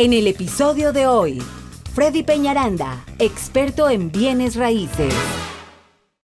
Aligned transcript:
En 0.00 0.12
el 0.14 0.26
episodio 0.28 0.94
de 0.94 1.06
hoy, 1.06 1.42
Freddy 1.92 2.22
Peñaranda, 2.22 3.04
experto 3.18 3.90
en 3.90 4.10
bienes 4.10 4.56
raíces. 4.56 5.12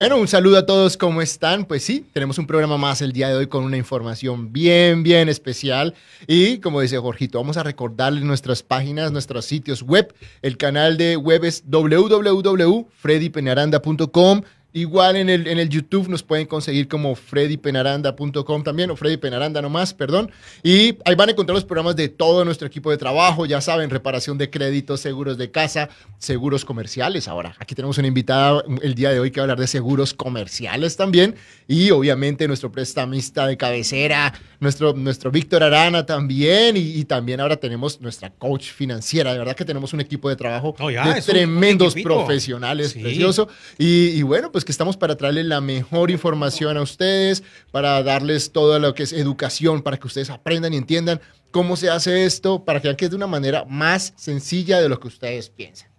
Bueno, 0.00 0.16
un 0.16 0.28
saludo 0.28 0.56
a 0.56 0.64
todos, 0.64 0.96
¿cómo 0.96 1.20
están? 1.20 1.66
Pues 1.66 1.84
sí, 1.84 2.06
tenemos 2.14 2.38
un 2.38 2.46
programa 2.46 2.78
más 2.78 3.02
el 3.02 3.12
día 3.12 3.28
de 3.28 3.34
hoy 3.34 3.48
con 3.48 3.64
una 3.64 3.76
información 3.76 4.50
bien, 4.50 5.02
bien 5.02 5.28
especial. 5.28 5.92
Y 6.26 6.56
como 6.60 6.80
dice 6.80 6.96
Jorgito, 6.96 7.38
vamos 7.38 7.58
a 7.58 7.62
recordarles 7.62 8.24
nuestras 8.24 8.62
páginas, 8.62 9.12
nuestros 9.12 9.44
sitios 9.44 9.82
web. 9.82 10.14
El 10.40 10.56
canal 10.56 10.96
de 10.96 11.18
web 11.18 11.44
es 11.44 11.64
www.freddypenaranda.com. 11.66 14.42
Igual 14.72 15.16
en 15.16 15.28
el, 15.28 15.46
en 15.48 15.58
el 15.58 15.68
YouTube 15.68 16.08
nos 16.08 16.22
pueden 16.22 16.46
conseguir 16.46 16.86
como 16.88 17.14
freddypenaranda.com 17.16 18.62
también, 18.62 18.90
o 18.90 18.96
Freddy 18.96 19.16
Penaranda 19.16 19.60
nomás, 19.62 19.94
perdón. 19.94 20.30
Y 20.62 20.96
ahí 21.04 21.14
van 21.16 21.28
a 21.28 21.32
encontrar 21.32 21.54
los 21.54 21.64
programas 21.64 21.96
de 21.96 22.08
todo 22.08 22.44
nuestro 22.44 22.66
equipo 22.66 22.90
de 22.90 22.96
trabajo, 22.96 23.46
ya 23.46 23.60
saben, 23.60 23.90
reparación 23.90 24.38
de 24.38 24.50
créditos, 24.50 25.00
seguros 25.00 25.38
de 25.38 25.50
casa, 25.50 25.88
seguros 26.18 26.64
comerciales. 26.64 27.28
Ahora, 27.28 27.54
aquí 27.58 27.74
tenemos 27.74 27.98
una 27.98 28.08
invitada 28.08 28.62
el 28.82 28.94
día 28.94 29.10
de 29.10 29.20
hoy 29.20 29.30
que 29.30 29.40
va 29.40 29.42
a 29.42 29.44
hablar 29.46 29.58
de 29.58 29.66
seguros 29.66 30.14
comerciales 30.14 30.96
también. 30.96 31.34
Y 31.66 31.90
obviamente 31.90 32.46
nuestro 32.48 32.70
prestamista 32.72 33.46
de 33.46 33.56
cabecera, 33.56 34.32
nuestro, 34.60 34.92
nuestro 34.92 35.30
Víctor 35.30 35.62
Arana 35.62 36.04
también. 36.06 36.76
Y, 36.76 36.80
y 36.98 37.04
también 37.04 37.40
ahora 37.40 37.56
tenemos 37.56 38.00
nuestra 38.00 38.30
coach 38.30 38.70
financiera. 38.72 39.32
De 39.32 39.38
verdad 39.38 39.54
que 39.56 39.64
tenemos 39.64 39.92
un 39.92 40.00
equipo 40.00 40.28
de 40.28 40.36
trabajo 40.36 40.74
Oh, 40.78 40.90
ya, 40.90 41.12
de 41.12 41.18
es 41.18 41.28
un- 41.28 41.34
un 41.34 41.38
tremendos 41.40 41.94
profesionales, 41.94 42.90
Sí. 42.90 43.00
precioso. 43.00 43.48
Y, 43.78 44.08
y 44.18 44.22
bueno, 44.22 44.50
pues 44.50 44.59
que 44.64 44.72
estamos 44.72 44.96
para 44.96 45.16
traerles 45.16 45.46
la 45.46 45.60
mejor 45.60 46.10
información 46.10 46.76
a 46.76 46.82
ustedes, 46.82 47.42
para 47.70 48.02
darles 48.02 48.52
todo 48.52 48.78
lo 48.78 48.94
que 48.94 49.02
es 49.04 49.12
educación, 49.12 49.82
para 49.82 49.98
que 49.98 50.06
ustedes 50.06 50.30
aprendan 50.30 50.74
y 50.74 50.76
entiendan 50.76 51.20
cómo 51.50 51.76
se 51.76 51.90
hace 51.90 52.24
esto, 52.24 52.64
para 52.64 52.80
que 52.80 52.88
vean 52.88 52.96
que 52.96 53.06
es 53.06 53.10
de 53.10 53.16
una 53.16 53.26
manera 53.26 53.64
más 53.64 54.12
sencilla 54.16 54.80
de 54.80 54.88
lo 54.88 55.00
que 55.00 55.08
ustedes 55.08 55.50
piensan. 55.50 55.89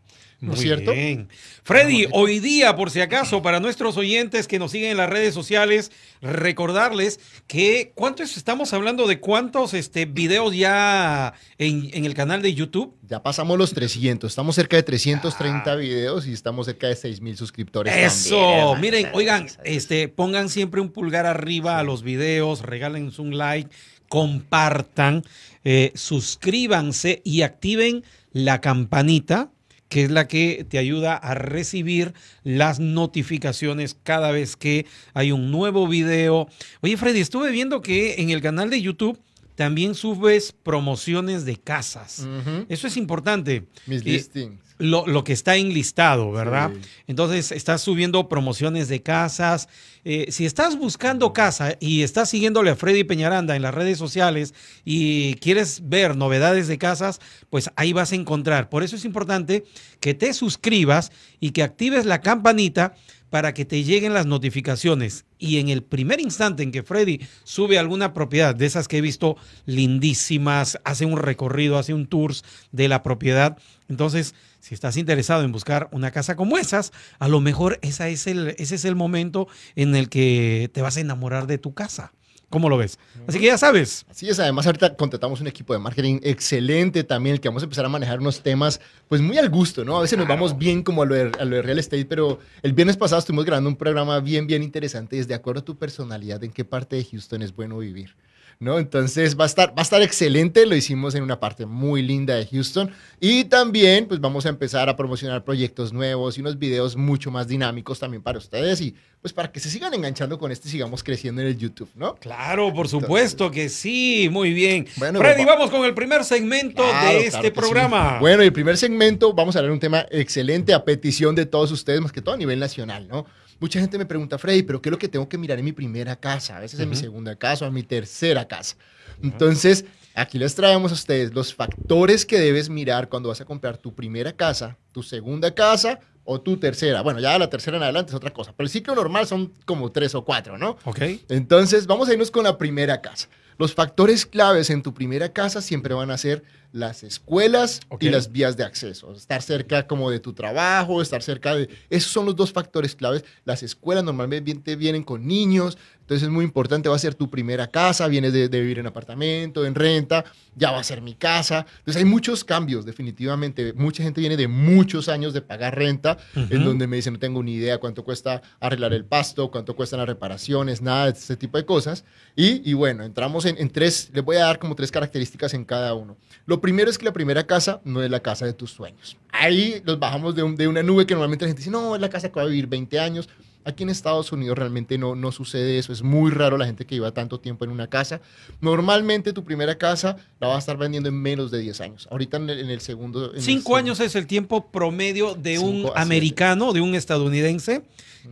¿No 0.41 0.54
es 0.54 0.59
cierto? 0.59 0.91
bien. 0.91 1.29
Freddy, 1.63 2.07
hoy 2.12 2.40
día, 2.40 2.76
por 2.76 2.90
si 2.90 2.99
acaso, 2.99 3.43
para 3.43 3.60
nuestros 3.60 3.96
oyentes 3.96 4.48
que 4.48 4.57
nos 4.57 4.71
siguen 4.71 4.90
en 4.90 4.98
las 4.98 5.07
redes 5.07 5.35
sociales, 5.35 5.91
recordarles 6.20 7.20
que 7.46 7.91
cuántos 7.93 8.35
estamos 8.35 8.74
hablando 8.74 9.05
de 9.05 9.20
cuántos 9.20 9.76
este, 9.76 10.05
videos 10.05 10.55
ya 10.55 11.35
en, 11.60 11.91
en 11.93 12.05
el 12.05 12.16
canal 12.16 12.41
de 12.41 12.55
YouTube. 12.55 12.96
Ya 13.07 13.21
pasamos 13.21 13.55
los 13.60 13.71
300, 13.74 14.32
estamos 14.32 14.55
cerca 14.55 14.77
de 14.77 14.84
330 14.84 15.76
videos 15.76 16.26
y 16.26 16.34
estamos 16.34 16.66
cerca 16.66 16.88
de 16.88 16.96
6 16.96 17.21
mil 17.21 17.38
suscriptores. 17.38 17.96
Eso, 17.96 18.71
también, 18.73 18.82
miren, 18.82 19.12
oigan, 19.13 19.48
este, 19.63 20.07
pongan 20.07 20.49
siempre 20.49 20.82
un 20.82 20.90
pulgar 20.90 21.27
arriba 21.27 21.77
a 21.77 21.84
los 21.84 22.01
videos, 22.01 22.63
regalen 22.63 23.12
un 23.20 23.38
like, 23.38 23.70
compartan, 24.10 25.23
eh, 25.63 25.91
suscríbanse 25.94 27.21
y 27.23 27.44
activen 27.44 28.04
la 28.32 28.60
campanita 28.60 29.51
que 29.92 30.04
es 30.06 30.10
la 30.10 30.26
que 30.26 30.66
te 30.70 30.78
ayuda 30.78 31.18
a 31.18 31.34
recibir 31.36 32.14
las 32.46 32.80
notificaciones 32.80 33.94
cada 34.04 34.32
vez 34.32 34.56
que 34.56 34.86
hay 35.14 35.34
un 35.34 35.52
nuevo 35.52 35.86
video. 35.86 36.48
Oye, 36.80 36.96
Freddy, 36.96 37.20
estuve 37.20 37.52
viendo 37.52 37.82
que 37.82 38.16
en 38.22 38.30
el 38.30 38.42
canal 38.42 38.70
de 38.70 38.82
YouTube 38.82 39.20
también 39.56 39.94
subes 39.94 40.54
promociones 40.54 41.44
de 41.44 41.58
casas. 41.58 42.26
Eso 42.70 42.88
es 42.88 42.96
importante. 42.96 43.66
Mis 43.86 44.02
Y- 44.02 44.12
listings. 44.12 44.62
Lo, 44.82 45.05
lo 45.05 45.24
que 45.24 45.34
está 45.34 45.55
enlistado, 45.55 46.32
¿verdad? 46.32 46.71
Sí. 46.74 46.90
Entonces, 47.07 47.51
estás 47.51 47.82
subiendo 47.82 48.27
promociones 48.27 48.88
de 48.88 49.01
casas. 49.01 49.70
Eh, 50.04 50.27
si 50.32 50.46
estás 50.46 50.77
buscando 50.77 51.32
casa 51.34 51.77
y 51.79 52.01
estás 52.01 52.29
siguiéndole 52.29 52.71
a 52.71 52.76
Freddy 52.76 53.04
Peñaranda 53.04 53.55
en 53.55 53.62
las 53.62 53.73
redes 53.73 53.98
sociales 53.98 54.54
y 54.84 55.35
quieres 55.35 55.88
ver 55.88 56.18
novedades 56.18 56.68
de 56.68 56.77
casas, 56.77 57.20
pues 57.49 57.70
ahí 57.76 57.93
vas 57.93 58.12
a 58.12 58.15
encontrar. 58.15 58.70
Por 58.70 58.84
eso 58.84 58.96
es 58.96 59.05
importante 59.05 59.63
que 59.99 60.13
te 60.13 60.34
suscribas 60.34 61.12
y 61.40 61.51
que 61.51 61.63
actives 61.63 62.05
la 62.05 62.21
campanita 62.21 62.95
para 63.32 63.55
que 63.55 63.65
te 63.65 63.84
lleguen 63.84 64.13
las 64.13 64.28
notificaciones. 64.28 65.25
Y 65.39 65.57
en 65.57 65.69
el 65.69 65.81
primer 65.81 66.19
instante 66.22 66.61
en 66.61 66.72
que 66.72 66.83
Freddy 66.83 67.22
sube 67.44 67.79
alguna 67.79 68.13
propiedad, 68.13 68.53
de 68.53 68.67
esas 68.67 68.88
que 68.88 69.00
he 69.00 69.01
visto 69.01 69.38
lindísimas, 69.66 70.78
hace 70.83 71.06
un 71.06 71.17
recorrido, 71.17 71.79
hace 71.79 71.95
un 71.95 72.06
tours 72.06 72.44
de 72.72 72.88
la 72.88 73.01
propiedad, 73.01 73.57
entonces, 73.91 74.35
si 74.61 74.73
estás 74.73 74.95
interesado 74.95 75.44
en 75.44 75.51
buscar 75.51 75.89
una 75.91 76.11
casa 76.11 76.38
como 76.38 76.57
esas, 76.57 76.94
a 77.19 77.28
lo 77.28 77.41
mejor 77.41 77.78
esa 77.81 78.07
es 78.07 78.25
el, 78.25 78.56
ese 78.57 78.75
es 78.75 78.85
el 78.85 78.95
momento 78.95 79.50
en 79.75 79.95
el 79.95 80.07
que 80.07 80.69
te 80.73 80.81
vas 80.81 80.95
a 80.95 81.01
enamorar 81.01 81.45
de 81.45 81.57
tu 81.57 81.73
casa. 81.73 82.13
¿Cómo 82.51 82.67
lo 82.67 82.78
ves? 82.78 83.00
Así 83.28 83.39
que 83.39 83.45
ya 83.45 83.57
sabes. 83.57 84.06
Así 84.09 84.28
es, 84.28 84.38
además 84.38 84.66
ahorita 84.66 84.95
contratamos 84.97 85.39
un 85.39 85.47
equipo 85.47 85.72
de 85.72 85.79
marketing 85.79 86.19
excelente 86.22 87.06
también, 87.06 87.35
el 87.35 87.39
que 87.39 87.47
vamos 87.47 87.63
a 87.63 87.66
empezar 87.66 87.85
a 87.85 87.89
manejar 87.89 88.19
unos 88.19 88.41
temas 88.41 88.81
pues 89.07 89.22
muy 89.22 89.38
al 89.38 89.50
gusto, 89.50 89.85
¿no? 89.85 89.97
A 89.97 90.01
veces 90.01 90.19
nos 90.19 90.28
vamos 90.28 90.57
bien 90.57 90.84
como 90.84 91.01
a 91.01 91.06
lo, 91.06 91.16
de, 91.16 91.62
real 91.62 91.79
estate, 91.79 92.03
pero 92.03 92.39
el 92.62 92.73
viernes 92.73 92.97
pasado 92.97 93.19
estuvimos 93.19 93.45
grabando 93.45 93.69
un 93.69 93.78
programa 93.78 94.19
bien, 94.19 94.47
bien 94.47 94.63
interesante, 94.63 95.17
es 95.17 95.29
de 95.29 95.34
acuerdo 95.34 95.62
a 95.62 95.63
tu 95.63 95.78
personalidad, 95.78 96.44
en 96.44 96.51
qué 96.51 96.66
parte 96.66 96.97
de 96.97 97.06
Houston 97.06 97.41
es 97.41 97.56
bueno 97.56 97.78
vivir. 97.78 98.16
¿No? 98.61 98.77
Entonces 98.77 99.39
va 99.39 99.45
a, 99.45 99.47
estar, 99.47 99.69
va 99.69 99.79
a 99.79 99.81
estar 99.81 100.03
excelente, 100.03 100.67
lo 100.67 100.75
hicimos 100.75 101.16
en 101.16 101.23
una 101.23 101.39
parte 101.39 101.66
muy 101.66 102.03
linda 102.03 102.35
de 102.35 102.45
Houston 102.45 102.91
y 103.19 103.45
también 103.45 104.05
pues 104.05 104.22
vamos 104.22 104.45
a 104.45 104.49
empezar 104.49 104.88
a 104.88 104.95
promocionar 104.95 105.44
proyectos 105.44 105.91
nuevos 105.91 106.38
y 106.38 106.41
unos 106.41 106.59
videos 106.59 106.95
mucho 106.95 107.31
más 107.31 107.47
dinámicos 107.47 107.97
también 107.97 108.21
para 108.21 108.38
ustedes 108.38 108.79
y 108.81 108.94
pues 109.19 109.33
para 109.33 109.51
que 109.51 109.59
se 109.59 109.71
sigan 109.71 109.95
enganchando 109.95 110.38
con 110.38 110.51
esto 110.51 110.67
y 110.67 110.71
sigamos 110.71 111.03
creciendo 111.03 111.41
en 111.41 111.47
el 111.47 111.57
YouTube, 111.57 111.89
¿no? 111.95 112.13
Claro, 112.17 112.71
por 112.71 112.88
supuesto 112.88 113.50
que 113.50 113.67
sí. 113.67 114.29
Muy 114.31 114.53
bien. 114.53 114.88
Bueno, 114.97 115.17
Freddy, 115.17 115.44
papá. 115.44 115.55
vamos 115.55 115.71
con 115.71 115.83
el 115.83 115.95
primer 115.95 116.23
segmento 116.23 116.83
Claro, 116.83 117.07
de 117.19 117.29
claro 117.29 117.38
este 117.38 117.47
sí. 117.47 117.51
programa. 117.51 118.19
Bueno, 118.19 118.44
el 118.44 118.53
primer 118.53 118.77
segmento 118.77 119.33
vamos 119.33 119.55
a 119.55 119.59
hablar 119.59 119.71
de 119.71 119.73
un 119.73 119.79
tema 119.79 120.05
excelente 120.11 120.71
a 120.75 120.85
petición 120.85 121.33
de 121.33 121.47
todos 121.47 121.71
ustedes, 121.71 122.00
más 122.00 122.11
que 122.11 122.21
todo 122.21 122.35
a 122.35 122.38
nivel 122.38 122.59
nacional, 122.59 123.07
¿no? 123.07 123.25
Mucha 123.61 123.79
gente 123.79 123.99
me 123.99 124.07
pregunta, 124.07 124.39
Freddy, 124.39 124.63
¿pero 124.63 124.81
qué 124.81 124.89
es 124.89 124.91
lo 124.91 124.97
que 124.97 125.07
tengo 125.07 125.29
que 125.29 125.38
mirar 125.38 125.59
en 125.59 125.66
mi 125.66 125.72
primera 125.72 126.16
casa? 126.16 126.57
A 126.57 126.59
veces 126.59 126.79
en 126.79 126.89
mi 126.89 126.95
segunda 126.95 127.35
casa 127.35 127.63
o 127.63 127.67
en 127.67 127.75
mi 127.75 127.83
tercera 127.83 128.47
casa. 128.47 128.75
Entonces, 129.22 129.85
aquí 130.16 130.39
les 130.39 130.55
traemos 130.55 130.89
a 130.91 130.95
ustedes 130.95 131.31
los 131.31 131.53
factores 131.53 132.25
que 132.25 132.39
debes 132.39 132.69
mirar 132.69 133.07
cuando 133.07 133.29
vas 133.29 133.39
a 133.39 133.45
comprar 133.45 133.77
tu 133.77 133.94
primera 133.94 134.33
casa, 134.33 134.79
tu 134.91 135.03
segunda 135.03 135.53
casa 135.53 136.00
o 136.23 136.41
tu 136.41 136.57
tercera. 136.57 137.03
Bueno, 137.03 137.19
ya 137.19 137.38
la 137.38 137.51
tercera 137.51 137.77
en 137.77 137.83
adelante 137.83 138.09
es 138.09 138.16
otra 138.16 138.31
cosa, 138.31 138.51
pero 138.51 138.66
el 138.66 138.71
ciclo 138.71 138.95
normal 138.95 139.27
son 139.27 139.53
como 139.66 139.91
tres 139.91 140.16
o 140.16 140.25
cuatro, 140.25 140.57
¿no? 140.57 140.77
Ok. 140.85 141.01
Entonces, 141.29 141.85
vamos 141.85 142.09
a 142.09 142.13
irnos 142.13 142.31
con 142.31 142.44
la 142.44 142.57
primera 142.57 143.00
casa. 143.00 143.29
Los 143.59 143.75
factores 143.75 144.25
claves 144.25 144.71
en 144.71 144.81
tu 144.81 144.91
primera 144.91 145.33
casa 145.33 145.61
siempre 145.61 145.94
van 145.94 146.09
a 146.09 146.17
ser 146.17 146.44
las 146.71 147.03
escuelas 147.03 147.81
y 147.99 148.09
las 148.09 148.31
vías 148.31 148.57
de 148.57 148.63
acceso. 148.63 149.13
Estar 149.13 149.41
cerca 149.41 149.87
como 149.87 150.09
de 150.09 150.19
tu 150.19 150.33
trabajo, 150.33 151.01
estar 151.01 151.21
cerca 151.21 151.55
de... 151.55 151.69
Esos 151.89 152.11
son 152.11 152.25
los 152.25 152.35
dos 152.35 152.51
factores 152.51 152.95
claves. 152.95 153.25
Las 153.45 153.63
escuelas 153.63 154.03
normalmente 154.03 154.75
vienen 154.75 155.03
con 155.03 155.27
niños, 155.27 155.77
entonces 155.99 156.23
es 156.27 156.33
muy 156.33 156.43
importante, 156.43 156.89
va 156.89 156.95
a 156.95 156.99
ser 156.99 157.15
tu 157.15 157.29
primera 157.29 157.67
casa, 157.67 158.07
vienes 158.07 158.33
de, 158.33 158.49
de 158.49 158.59
vivir 158.59 158.79
en 158.79 158.87
apartamento, 158.87 159.65
en 159.65 159.75
renta, 159.75 160.25
ya 160.55 160.71
va 160.71 160.79
a 160.79 160.83
ser 160.83 161.01
mi 161.01 161.13
casa. 161.15 161.65
Entonces 161.79 161.97
hay 161.97 162.05
muchos 162.05 162.43
cambios, 162.43 162.85
definitivamente. 162.85 163.71
Mucha 163.73 164.03
gente 164.03 164.19
viene 164.19 164.35
de 164.35 164.47
muchos 164.47 165.07
años 165.07 165.33
de 165.33 165.41
pagar 165.41 165.77
renta, 165.77 166.17
en 166.35 166.63
donde 166.65 166.88
me 166.88 166.97
dicen, 166.97 167.13
no 167.13 167.19
tengo 167.19 167.41
ni 167.43 167.53
idea 167.53 167.77
cuánto 167.77 168.03
cuesta 168.03 168.41
arreglar 168.59 168.93
el 168.93 169.05
pasto, 169.05 169.51
cuánto 169.51 169.75
cuestan 169.75 169.99
las 169.99 170.09
reparaciones, 170.09 170.81
nada 170.81 171.05
de 171.05 171.11
este 171.11 171.38
tipo 171.38 171.57
de 171.57 171.65
cosas. 171.65 172.03
Y, 172.35 172.69
y 172.69 172.73
bueno, 172.73 173.03
entramos 173.03 173.45
en, 173.45 173.57
en 173.57 173.69
tres, 173.69 174.09
les 174.13 174.23
voy 174.23 174.35
a 174.38 174.45
dar 174.45 174.59
como 174.59 174.75
tres 174.75 174.91
características 174.91 175.53
en 175.53 175.63
cada 175.63 175.93
uno. 175.93 176.17
Lo 176.45 176.60
primero 176.61 176.89
es 176.89 176.97
que 176.97 177.05
la 177.05 177.13
primera 177.13 177.45
casa 177.45 177.81
no 177.83 178.01
es 178.01 178.09
la 178.09 178.22
casa 178.22 178.45
de 178.45 178.53
tus 178.53 178.72
sueños. 178.72 179.17
Ahí 179.31 179.81
los 179.85 179.99
bajamos 179.99 180.35
de, 180.35 180.44
de 180.55 180.67
una 180.67 180.83
nube 180.83 181.05
que 181.05 181.13
normalmente 181.13 181.45
la 181.45 181.49
gente 181.49 181.61
dice, 181.61 181.72
no, 181.72 181.95
es 181.95 182.01
la 182.01 182.09
casa 182.09 182.29
que 182.29 182.35
va 182.35 182.44
a 182.44 182.45
vivir 182.45 182.67
20 182.67 182.99
años. 182.99 183.27
Aquí 183.63 183.83
en 183.83 183.89
Estados 183.89 184.31
Unidos 184.31 184.57
realmente 184.57 184.97
no, 184.97 185.16
no 185.16 185.31
sucede 185.31 185.77
eso. 185.77 185.94
Es 185.94 186.01
muy 186.01 186.31
raro 186.31 186.57
la 186.57 186.66
gente 186.66 186.85
que 186.85 186.95
lleva 186.95 187.11
tanto 187.13 187.39
tiempo 187.39 187.63
en 187.66 187.72
una 187.72 187.88
casa. 187.88 188.22
Normalmente 188.59 189.33
tu 189.33 189.44
primera 189.44 189.77
casa 189.77 190.16
la 190.39 190.47
vas 190.47 190.55
a 190.57 190.59
estar 190.59 190.77
vendiendo 190.77 191.09
en 191.09 191.16
menos 191.22 191.51
de 191.51 191.59
10 191.59 191.81
años. 191.81 192.07
Ahorita 192.11 192.38
en 192.38 192.50
el, 192.50 192.59
en 192.59 192.69
el 192.69 192.81
segundo... 192.81 193.31
en 193.31 193.38
el 193.38 193.41
Cinco 193.41 193.62
segundo- 193.62 193.77
años 193.77 194.00
es 194.00 194.15
el 194.15 194.27
tiempo 194.27 194.71
promedio 194.71 195.36
de 195.36 195.59
un 195.59 195.71
Cinco, 195.83 195.94
americano, 195.97 196.74
de 196.74 196.81
un 196.81 196.95
estadounidense. 196.95 197.83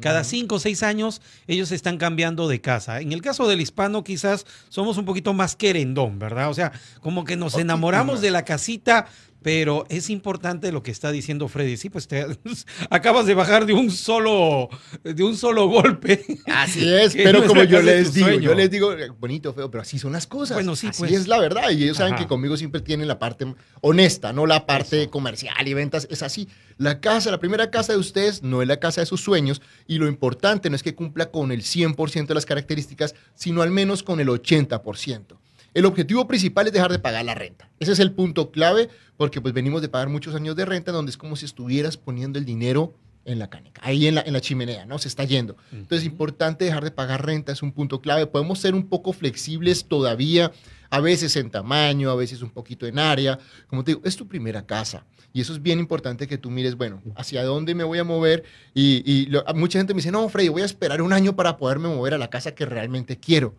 Cada 0.02 0.24
cinco 0.24 0.56
o 0.56 0.60
seis 0.60 0.84
años 0.84 1.20
ellos 1.48 1.72
están 1.72 1.98
cambiando 1.98 2.48
de 2.48 2.62
casa. 2.62 3.02
En 3.02 3.12
el 3.12 3.24
caso 3.24 3.48
del 3.48 3.60
hispano 3.60 4.04
quizás 4.04 4.46
somos 4.70 4.98
un 5.00 5.06
poquito 5.06 5.34
más 5.34 5.56
querendón, 5.56 6.20
¿verdad? 6.20 6.52
O 6.52 6.54
sea, 6.54 6.72
como 7.02 7.26
que 7.26 7.36
nos 7.36 7.56
enamoramos 7.58 8.22
de 8.22 8.30
la 8.30 8.46
casita, 8.46 9.08
pero 9.42 9.86
es 9.90 10.10
importante 10.10 10.72
lo 10.72 10.84
que 10.84 10.92
está 10.92 11.12
diciendo 11.12 11.48
Freddy. 11.48 11.78
Sí, 11.78 11.90
pues 11.90 12.08
te 12.08 12.26
acabas 12.90 13.26
de 13.26 13.34
bajar 13.34 13.66
de 13.66 13.74
un 13.74 13.92
solo, 13.92 14.70
de 15.04 15.24
un 15.24 15.38
solo 15.38 15.68
golpe. 15.68 16.26
Así 16.48 16.88
es, 16.94 17.16
pero 17.16 17.42
no 17.42 17.48
como 17.48 17.64
yo 17.64 17.82
les 17.82 18.14
digo, 18.14 18.28
sueño. 18.28 18.50
yo 18.50 18.56
les 18.56 18.70
digo, 18.70 18.94
bonito, 19.20 19.54
feo, 19.54 19.72
pero 19.72 19.82
así 19.82 19.98
son 19.98 20.12
las 20.12 20.28
cosas. 20.28 20.56
Bueno, 20.56 20.76
sí, 20.76 20.88
así 20.88 21.00
pues. 21.00 21.12
es 21.14 21.28
la 21.28 21.40
verdad. 21.40 21.70
Y 21.72 21.84
ellos 21.84 21.98
saben 21.98 22.16
que 22.16 22.28
conmigo 22.28 22.58
siempre 22.58 22.82
tienen 22.82 23.08
la 23.08 23.20
parte 23.20 23.54
honesta, 23.82 24.34
no 24.34 24.46
la 24.46 24.66
parte 24.66 25.04
Eso. 25.04 25.12
comercial 25.12 25.68
y 25.68 25.74
ventas. 25.74 26.08
Es 26.10 26.22
así. 26.24 26.48
La 26.78 27.00
casa, 27.00 27.32
la 27.32 27.40
primera 27.40 27.72
casa 27.72 27.94
de 27.94 28.00
ustedes 28.00 28.44
no 28.44 28.62
es 28.62 28.68
la 28.68 28.80
casa 28.80 29.02
de 29.02 29.06
sus 29.06 29.22
sueños. 29.22 29.62
Y 29.88 29.98
lo 29.98 30.08
importante 30.08 30.70
no 30.70 30.76
es 30.76 30.84
que 30.84 30.96
cumpla 30.96 31.32
con 31.32 31.52
el 31.52 31.62
100% 31.62 32.28
de 32.28 32.34
las 32.34 32.46
características, 32.46 33.16
sino 33.36 33.62
al 33.62 33.72
menos 33.72 34.04
con 34.04 34.20
el 34.20 34.28
80%. 34.28 35.38
El 35.74 35.86
objetivo 35.86 36.28
principal 36.28 36.68
es 36.68 36.74
dejar 36.74 36.92
de 36.92 37.00
pagar 37.00 37.26
la 37.26 37.36
renta. 37.36 37.70
Ese 37.80 37.92
es 37.92 38.00
el 38.00 38.12
punto 38.12 38.52
clave 38.52 38.90
porque 39.18 39.42
pues 39.42 39.54
venimos 39.54 39.82
de 39.82 39.90
pagar 39.90 40.10
muchos 40.10 40.36
años 40.36 40.56
de 40.56 40.66
renta 40.66 40.92
donde 40.92 41.12
es 41.12 41.18
como 41.18 41.36
si 41.36 41.46
estuvieras 41.46 41.98
poniendo 41.98 42.40
el 42.40 42.46
dinero 42.46 42.94
en 43.26 43.38
la 43.38 43.50
canica, 43.50 43.82
ahí 43.84 44.08
en 44.08 44.16
la, 44.16 44.22
en 44.22 44.34
la 44.34 44.42
chimenea, 44.42 44.86
¿no? 44.86 44.98
Se 44.98 45.08
está 45.08 45.24
yendo. 45.24 45.56
Entonces, 45.72 46.00
es 46.00 46.06
importante 46.06 46.66
dejar 46.66 46.84
de 46.84 46.92
pagar 46.92 47.26
renta, 47.26 47.52
es 47.52 47.62
un 47.62 47.72
punto 47.72 48.02
clave. 48.02 48.26
Podemos 48.26 48.60
ser 48.60 48.74
un 48.74 48.88
poco 48.88 49.14
flexibles 49.14 49.86
todavía, 49.86 50.52
a 50.90 51.00
veces 51.00 51.36
en 51.36 51.52
tamaño, 51.52 52.10
a 52.10 52.16
veces 52.16 52.42
un 52.42 52.50
poquito 52.50 52.88
en 52.88 52.98
área. 52.98 53.38
Como 53.68 53.84
te 53.84 53.92
digo, 53.92 54.02
es 54.04 54.16
tu 54.16 54.28
primera 54.28 54.66
casa. 54.66 55.06
Y 55.32 55.42
eso 55.42 55.54
es 55.54 55.62
bien 55.62 55.80
importante 55.80 56.28
que 56.28 56.40
tú 56.40 56.50
mires, 56.50 56.76
bueno, 56.76 57.04
hacia 57.16 57.44
dónde 57.44 57.76
me 57.76 57.84
voy 57.84 58.00
a 58.00 58.04
mover. 58.04 58.44
Y, 58.74 59.04
y 59.06 59.32
mucha 59.54 59.78
gente 59.78 59.94
me 59.94 60.00
dice, 60.00 60.12
no, 60.12 60.28
Freddy, 60.30 60.50
voy 60.50 60.64
a 60.64 60.66
esperar 60.66 61.02
un 61.04 61.14
año 61.14 61.36
para 61.36 61.58
poderme 61.58 61.88
mover 61.88 62.16
a 62.16 62.18
la 62.18 62.32
casa 62.32 62.56
que 62.56 62.66
realmente 62.66 63.20
quiero 63.20 63.56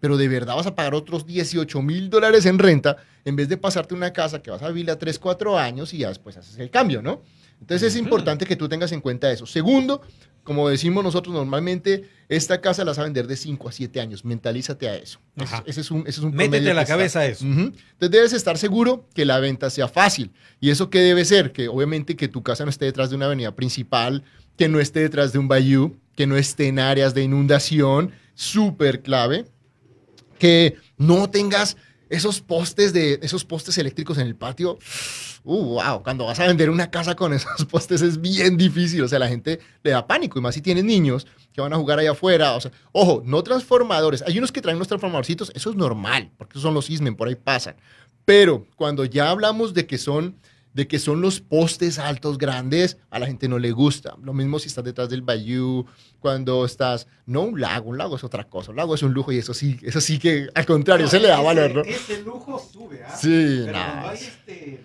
pero 0.00 0.16
de 0.16 0.28
verdad 0.28 0.56
vas 0.56 0.66
a 0.66 0.74
pagar 0.74 0.94
otros 0.94 1.26
18 1.26 1.80
mil 1.82 2.10
dólares 2.10 2.46
en 2.46 2.58
renta 2.58 2.96
en 3.24 3.36
vez 3.36 3.48
de 3.48 3.56
pasarte 3.56 3.94
una 3.94 4.12
casa 4.12 4.42
que 4.42 4.50
vas 4.50 4.62
a 4.62 4.68
vivir 4.68 4.90
a 4.90 4.98
3, 4.98 5.18
4 5.18 5.58
años 5.58 5.94
y 5.94 5.98
ya 5.98 6.08
después 6.08 6.36
haces 6.36 6.58
el 6.58 6.70
cambio, 6.70 7.00
¿no? 7.02 7.22
Entonces 7.60 7.94
es 7.94 7.98
importante 7.98 8.44
que 8.44 8.56
tú 8.56 8.68
tengas 8.68 8.92
en 8.92 9.00
cuenta 9.00 9.30
eso. 9.30 9.46
Segundo, 9.46 10.02
como 10.42 10.68
decimos 10.68 11.02
nosotros 11.02 11.34
normalmente, 11.34 12.04
esta 12.28 12.60
casa 12.60 12.84
la 12.84 12.90
vas 12.90 12.98
a 12.98 13.04
vender 13.04 13.26
de 13.26 13.36
5 13.36 13.68
a 13.68 13.72
7 13.72 14.00
años. 14.00 14.24
Mentalízate 14.24 14.88
a 14.88 14.96
eso. 14.96 15.18
Ese 15.64 15.80
es 15.80 15.90
un, 15.90 16.00
ese 16.00 16.20
es 16.20 16.24
un 16.24 16.34
Métete 16.34 16.74
la 16.74 16.84
cabeza 16.84 17.20
a 17.20 17.26
eso. 17.26 17.46
Entonces 17.46 18.10
debes 18.10 18.32
estar 18.34 18.58
seguro 18.58 19.08
que 19.14 19.24
la 19.24 19.40
venta 19.40 19.70
sea 19.70 19.88
fácil. 19.88 20.32
¿Y 20.60 20.70
eso 20.70 20.90
qué 20.90 21.00
debe 21.00 21.24
ser? 21.24 21.52
Que 21.52 21.68
obviamente 21.68 22.16
que 22.16 22.28
tu 22.28 22.42
casa 22.42 22.64
no 22.64 22.70
esté 22.70 22.84
detrás 22.84 23.08
de 23.08 23.16
una 23.16 23.26
avenida 23.26 23.54
principal, 23.56 24.22
que 24.58 24.68
no 24.68 24.80
esté 24.80 25.00
detrás 25.00 25.32
de 25.32 25.38
un 25.38 25.48
bayou, 25.48 25.96
que 26.14 26.26
no 26.26 26.36
esté 26.36 26.68
en 26.68 26.78
áreas 26.78 27.14
de 27.14 27.22
inundación. 27.22 28.12
Súper 28.34 29.00
clave 29.00 29.46
que 30.38 30.76
no 30.96 31.30
tengas 31.30 31.76
esos 32.08 32.40
postes 32.40 32.92
de 32.92 33.18
esos 33.22 33.44
postes 33.44 33.78
eléctricos 33.78 34.18
en 34.18 34.26
el 34.26 34.36
patio. 34.36 34.78
Uh, 35.42 35.80
wow, 35.80 36.02
cuando 36.02 36.24
vas 36.24 36.40
a 36.40 36.46
vender 36.46 36.70
una 36.70 36.90
casa 36.90 37.14
con 37.14 37.32
esos 37.34 37.64
postes 37.66 38.02
es 38.02 38.20
bien 38.20 38.56
difícil, 38.56 39.02
o 39.02 39.08
sea, 39.08 39.18
la 39.18 39.28
gente 39.28 39.60
le 39.82 39.90
da 39.90 40.06
pánico 40.06 40.38
y 40.38 40.42
más 40.42 40.54
si 40.54 40.62
tienes 40.62 40.84
niños 40.84 41.26
que 41.52 41.60
van 41.60 41.72
a 41.72 41.76
jugar 41.76 41.98
allá 41.98 42.12
afuera, 42.12 42.54
o 42.54 42.60
sea, 42.60 42.72
ojo, 42.92 43.22
no 43.24 43.42
transformadores. 43.42 44.22
Hay 44.26 44.38
unos 44.38 44.52
que 44.52 44.60
traen 44.60 44.76
unos 44.76 44.88
transformadorcitos, 44.88 45.52
eso 45.54 45.70
es 45.70 45.76
normal, 45.76 46.30
porque 46.36 46.58
son 46.58 46.74
los 46.74 46.86
sismen, 46.86 47.14
por 47.14 47.28
ahí 47.28 47.36
pasan. 47.36 47.76
Pero 48.24 48.66
cuando 48.76 49.04
ya 49.04 49.30
hablamos 49.30 49.74
de 49.74 49.86
que 49.86 49.98
son 49.98 50.36
de 50.74 50.86
que 50.86 50.98
son 50.98 51.22
los 51.22 51.40
postes 51.40 51.98
altos 51.98 52.36
grandes, 52.36 52.98
a 53.10 53.18
la 53.18 53.26
gente 53.26 53.48
no 53.48 53.58
le 53.58 53.72
gusta. 53.72 54.16
Lo 54.22 54.34
mismo 54.34 54.58
si 54.58 54.68
estás 54.68 54.84
detrás 54.84 55.08
del 55.08 55.22
bayou, 55.22 55.86
cuando 56.20 56.64
estás, 56.64 57.06
no 57.26 57.42
un 57.42 57.60
lago, 57.60 57.88
un 57.88 57.98
lago 57.98 58.16
es 58.16 58.24
otra 58.24 58.44
cosa, 58.44 58.72
un 58.72 58.76
lago 58.76 58.94
es 58.94 59.02
un 59.02 59.14
lujo 59.14 59.32
y 59.32 59.38
eso 59.38 59.54
sí, 59.54 59.78
eso 59.82 60.00
sí 60.00 60.18
que 60.18 60.48
al 60.54 60.66
contrario, 60.66 61.08
se 61.08 61.20
le 61.20 61.28
da 61.28 61.40
valor, 61.40 61.74
¿no? 61.74 61.82
Ese 61.82 62.22
lujo 62.22 62.58
sube, 62.58 63.02
¿ah? 63.04 63.16
Sí, 63.16 63.64
nada. 63.66 64.12
Este, 64.14 64.84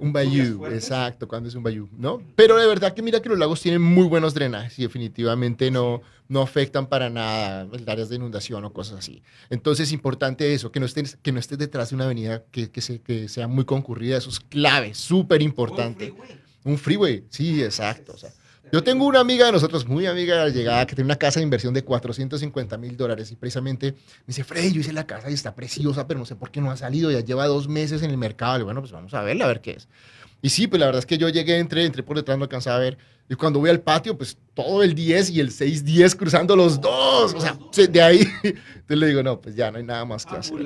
un 0.00 0.12
bayou, 0.12 0.66
exacto, 0.66 1.28
cuando 1.28 1.48
es 1.48 1.54
un 1.54 1.62
bayou, 1.62 1.88
¿no? 1.96 2.22
Pero 2.34 2.56
de 2.56 2.66
verdad 2.66 2.94
que 2.94 3.02
mira 3.02 3.20
que 3.20 3.28
los 3.28 3.38
lagos 3.38 3.60
tienen 3.60 3.82
muy 3.82 4.06
buenos 4.06 4.34
drenajes 4.34 4.78
y 4.78 4.82
definitivamente 4.82 5.70
no, 5.70 6.02
no 6.28 6.42
afectan 6.42 6.86
para 6.86 7.10
nada 7.10 7.66
las 7.70 7.86
áreas 7.86 8.08
de 8.08 8.16
inundación 8.16 8.64
o 8.64 8.72
cosas 8.72 8.98
así. 8.98 9.22
Entonces 9.50 9.88
es 9.88 9.92
importante 9.92 10.54
eso, 10.54 10.72
que 10.72 10.80
no 10.80 10.86
estés, 10.86 11.18
que 11.22 11.32
no 11.32 11.38
estés 11.38 11.58
detrás 11.58 11.90
de 11.90 11.96
una 11.96 12.06
avenida 12.06 12.44
que, 12.50 12.70
que, 12.70 13.00
que 13.00 13.28
sea 13.28 13.46
muy 13.46 13.64
concurrida, 13.64 14.16
eso 14.16 14.30
es 14.30 14.40
clave, 14.40 14.94
súper 14.94 15.42
importante. 15.42 16.10
Un 16.10 16.16
freeway. 16.16 16.40
Un 16.64 16.78
freeway, 16.78 17.24
sí, 17.30 17.62
exacto. 17.62 18.12
O 18.14 18.18
sea, 18.18 18.30
yo 18.72 18.82
tengo 18.82 19.06
una 19.06 19.20
amiga 19.20 19.46
de 19.46 19.52
nosotros, 19.52 19.86
muy 19.86 20.06
amiga 20.06 20.44
de 20.44 20.52
llegada, 20.52 20.86
que 20.86 20.94
tiene 20.94 21.06
una 21.06 21.16
casa 21.16 21.40
de 21.40 21.44
inversión 21.44 21.74
de 21.74 21.82
450 21.82 22.76
mil 22.78 22.96
dólares 22.96 23.30
y 23.32 23.36
precisamente 23.36 23.92
me 23.92 24.24
dice, 24.28 24.44
Freddy, 24.44 24.72
yo 24.72 24.80
hice 24.80 24.92
la 24.92 25.06
casa 25.06 25.30
y 25.30 25.34
está 25.34 25.54
preciosa, 25.54 26.06
pero 26.06 26.20
no 26.20 26.26
sé 26.26 26.36
por 26.36 26.50
qué 26.50 26.60
no 26.60 26.70
ha 26.70 26.76
salido, 26.76 27.10
ya 27.10 27.20
lleva 27.20 27.46
dos 27.46 27.68
meses 27.68 28.02
en 28.02 28.10
el 28.10 28.16
mercado. 28.16 28.64
Bueno, 28.64 28.80
pues 28.80 28.92
vamos 28.92 29.14
a 29.14 29.22
verla, 29.22 29.46
a 29.46 29.48
ver 29.48 29.60
qué 29.60 29.72
es. 29.72 29.88
Y 30.42 30.50
sí, 30.50 30.66
pues 30.66 30.80
la 30.80 30.86
verdad 30.86 31.00
es 31.00 31.06
que 31.06 31.18
yo 31.18 31.28
llegué, 31.28 31.58
entré, 31.58 31.84
entré 31.84 32.02
por 32.02 32.16
detrás, 32.16 32.38
no 32.38 32.44
alcanzaba 32.44 32.76
a 32.76 32.80
ver. 32.80 32.98
Y 33.30 33.36
cuando 33.36 33.60
voy 33.60 33.70
al 33.70 33.80
patio, 33.80 34.18
pues 34.18 34.36
todo 34.54 34.82
el 34.82 34.92
10 34.92 35.30
y 35.30 35.38
el 35.38 35.52
6-10 35.52 36.16
cruzando 36.16 36.56
los 36.56 36.80
dos. 36.80 37.32
O 37.32 37.40
sea, 37.40 37.56
de 37.86 38.02
ahí, 38.02 38.26
te 38.86 38.96
le 38.96 39.06
digo, 39.06 39.22
no, 39.22 39.40
pues 39.40 39.54
ya 39.54 39.70
no 39.70 39.78
hay 39.78 39.84
nada 39.84 40.04
más 40.04 40.26
que 40.26 40.34
hacer. 40.34 40.56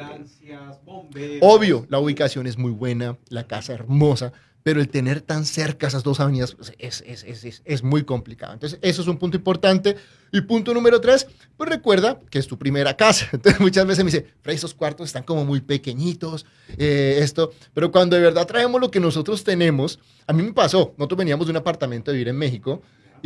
Bomberos. 0.83 1.41
Obvio, 1.43 1.87
la 1.91 1.99
ubicación 1.99 2.47
es 2.47 2.57
muy 2.57 2.73
buena, 2.73 3.19
la 3.29 3.47
casa 3.47 3.75
hermosa, 3.75 4.33
pero 4.65 4.81
el 4.81 4.89
tener 4.89 5.21
tan 5.21 5.45
cerca 5.45 5.87
esas 5.87 6.03
dos 6.03 6.21
avenidas 6.21 6.55
pues, 6.55 6.73
es, 6.79 7.05
es, 7.07 7.23
es, 7.25 7.63
es, 7.63 7.83
muy 7.83 8.03
complicado. 8.05 8.55
Entonces, 8.55 8.79
eso 8.81 9.03
es 9.03 9.09
un 9.09 9.19
punto 9.19 9.37
importante. 9.37 9.97
Y 10.33 10.41
punto 10.41 10.73
número 10.75 11.01
tres, 11.01 11.29
pues 11.57 11.69
recuerda 11.69 12.19
que 12.31 12.39
es 12.39 12.47
tu 12.47 12.59
primera 12.59 12.97
casa. 12.97 13.29
Entonces, 13.33 13.61
muchas 13.61 13.87
veces 13.87 14.05
me 14.05 14.11
dice, 14.11 14.27
Fray, 14.41 14.57
esos 14.57 14.73
cuartos 14.73 15.07
están 15.07 15.23
como 15.23 15.45
muy 15.45 15.61
pequeñitos, 15.61 16.47
eh, 16.79 17.19
esto, 17.21 17.53
pero 17.75 17.93
cuando 17.93 18.17
de 18.17 18.23
verdad 18.23 18.47
traemos 18.47 18.81
lo 18.81 18.91
que 18.91 19.01
nosotros 19.01 19.45
tenemos, 19.45 20.01
a 20.27 20.33
mí 20.33 20.43
me 20.43 20.53
pasó, 20.55 20.95
nosotros 20.97 21.19
veníamos 21.19 21.47
de 21.47 21.51
un 21.51 21.59
apartamento 21.59 22.11
de 22.11 22.17
vivir 22.17 22.29
en 22.29 22.37
México, 22.37 22.54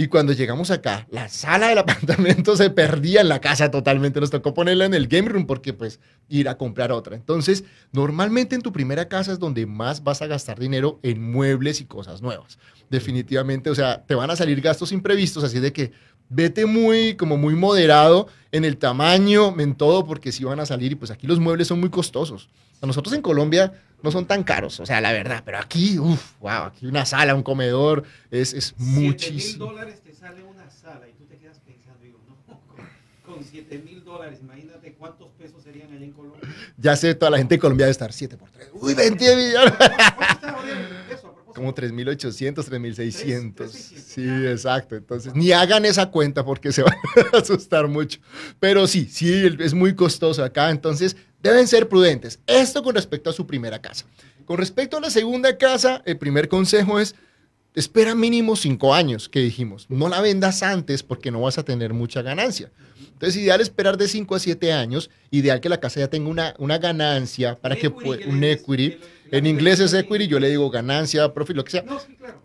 y 0.01 0.07
cuando 0.07 0.33
llegamos 0.33 0.71
acá, 0.71 1.09
la 1.11 1.29
sala 1.29 1.71
del 1.71 1.79
apartamento 1.79 2.57
se 2.57 2.71
perdía 2.71 3.21
en 3.21 3.29
la 3.29 3.41
casa 3.41 3.69
totalmente. 3.69 4.21
Nos 4.21 4.31
tocó 4.31 4.55
ponerla 4.55 4.85
en 4.85 4.95
el 4.95 5.09
game 5.09 5.29
room 5.29 5.45
porque 5.45 5.73
pues 5.73 5.99
ir 6.29 6.49
a 6.49 6.57
comprar 6.57 6.93
otra. 6.93 7.17
Entonces, 7.17 7.65
normalmente 7.91 8.55
en 8.55 8.63
tu 8.63 8.73
primera 8.73 9.09
casa 9.09 9.33
es 9.33 9.41
donde 9.41 9.67
más 9.67 10.05
vas 10.05 10.23
a 10.23 10.29
gastar 10.29 10.61
dinero 10.61 11.01
en 11.03 11.21
muebles 11.21 11.81
y 11.81 11.87
cosas 11.87 12.23
nuevas. 12.23 12.61
Definitivamente, 12.89 13.71
o 13.71 13.75
sea, 13.75 14.05
te 14.07 14.15
van 14.15 14.31
a 14.31 14.37
salir 14.37 14.61
gastos 14.61 14.93
imprevistos, 14.93 15.43
así 15.43 15.59
de 15.59 15.73
que 15.73 15.91
vete 16.29 16.65
muy, 16.65 17.17
como 17.17 17.37
muy 17.37 17.57
moderado 17.57 18.29
en 18.53 18.65
el 18.65 18.77
tamaño, 18.77 19.59
en 19.59 19.75
todo, 19.75 20.05
porque 20.05 20.31
si 20.31 20.45
van 20.45 20.61
a 20.61 20.67
salir 20.67 20.93
y 20.93 20.95
pues 20.95 21.11
aquí 21.11 21.27
los 21.27 21.41
muebles 21.41 21.67
son 21.67 21.81
muy 21.81 21.91
costosos. 21.91 22.49
A 22.81 22.87
nosotros 22.87 23.15
en 23.15 23.23
Colombia 23.23 23.73
no 24.03 24.11
son 24.13 24.27
tan 24.27 24.45
caros, 24.45 24.79
o 24.79 24.87
sea, 24.87 25.01
la 25.01 25.13
verdad, 25.13 25.43
pero 25.45 25.59
aquí, 25.59 25.99
uff, 25.99 26.35
wow, 26.41 26.65
aquí 26.65 26.87
una 26.87 27.05
sala, 27.05 27.35
un 27.35 27.43
comedor, 27.43 28.05
es, 28.31 28.53
es 28.53 28.75
muchísimo. 28.79 29.67
mil 29.67 29.75
dólares 29.75 30.01
te 30.05 30.15
sale 30.15 30.43
una 30.45 30.71
sala 30.71 31.09
y 31.09 31.13
tú 31.15 31.25
te 31.25 31.37
quedas 31.37 31.59
pensando, 31.59 32.05
digo, 32.05 32.21
no, 32.29 32.61
con, 33.35 33.43
7 33.43 33.79
mil 33.85 34.05
dólares, 34.05 34.39
imagínate 34.41 34.93
cuántos 34.95 35.31
pesos 35.33 35.63
serían 35.63 35.93
allá 35.93 36.05
en 36.05 36.13
Colombia. 36.13 36.49
Ya 36.77 36.95
sé, 36.95 37.15
toda 37.15 37.31
la 37.31 37.39
gente 37.39 37.57
de 37.57 37.59
Colombia 37.59 37.87
debe 37.87 37.93
estar 37.93 38.13
7 38.13 38.37
por 38.37 38.51
3. 38.51 38.69
Uy, 38.75 38.95
20 38.95 39.37
millones. 39.37 39.73
Como 41.59 41.75
3.800, 41.75 42.55
3.600. 42.55 43.69
Sí, 43.69 44.47
exacto. 44.47 44.95
Entonces, 44.95 45.35
ni 45.35 45.51
hagan 45.51 45.85
esa 45.85 46.09
cuenta 46.09 46.45
porque 46.45 46.71
se 46.71 46.83
van 46.85 46.95
a 47.33 47.39
asustar 47.39 47.89
mucho. 47.89 48.21
Pero 48.61 48.87
sí, 48.87 49.09
sí, 49.11 49.57
es 49.59 49.75
muy 49.75 49.97
costoso 49.97 50.45
acá. 50.45 50.71
Entonces, 50.71 51.17
deben 51.43 51.67
ser 51.67 51.89
prudentes. 51.89 52.41
Esto 52.47 52.83
con 52.83 52.95
respecto 52.95 53.31
a 53.31 53.33
su 53.33 53.47
primera 53.47 53.81
casa. 53.81 54.07
Con 54.45 54.59
respecto 54.59 54.97
a 54.97 55.01
la 55.01 55.11
segunda 55.11 55.57
casa, 55.59 56.03
el 56.07 56.19
primer 56.19 56.49
consejo 56.49 57.01
es, 57.01 57.15
espera 57.75 58.15
mínimo 58.15 58.57
cinco 58.57 58.95
años, 58.95 59.29
que 59.29 59.41
dijimos. 59.41 59.87
No 59.89 60.09
la 60.09 60.21
vendas 60.21 60.63
antes 60.63 61.03
porque 61.03 61.31
no 61.31 61.43
vas 61.43 61.59
a 61.59 61.65
tener 61.65 61.93
mucha 61.93 62.23
ganancia. 62.23 62.71
Entonces, 63.19 63.43
ideal 63.43 63.61
esperar 63.61 63.97
de 63.97 64.07
5 64.07 64.37
a 64.37 64.39
7 64.39 64.73
años. 64.73 65.11
Ideal 65.33 65.61
que 65.61 65.69
la 65.69 65.81
casa 65.81 65.99
ya 65.99 66.09
tenga 66.09 66.29
una, 66.29 66.55
una 66.59 66.79
ganancia 66.79 67.59
para 67.59 67.75
que 67.75 67.91
pueda, 67.91 68.25
un 68.29 68.45
equity. 68.45 68.97
En 69.31 69.47
inglés 69.47 69.81
es 69.81 69.93
equity, 69.93 70.27
yo 70.27 70.39
le 70.41 70.49
digo 70.49 70.71
ganancia, 70.71 71.33
profit, 71.33 71.57
lo 71.57 71.65
que 71.65 71.71
sea. 71.73 71.85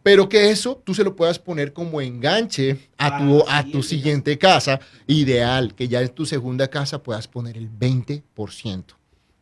Pero 0.01 0.27
que 0.29 0.49
eso 0.49 0.81
tú 0.83 0.93
se 0.93 1.03
lo 1.03 1.15
puedas 1.15 1.39
poner 1.39 1.73
como 1.73 2.01
enganche 2.01 2.89
a 2.97 3.17
tu, 3.17 3.43
a 3.47 3.63
tu 3.63 3.83
siguiente 3.83 4.37
casa. 4.37 4.79
Ideal 5.07 5.75
que 5.75 5.87
ya 5.87 6.01
en 6.01 6.09
tu 6.09 6.25
segunda 6.25 6.67
casa 6.69 7.01
puedas 7.01 7.27
poner 7.27 7.57
el 7.57 7.69
20%. 7.69 8.83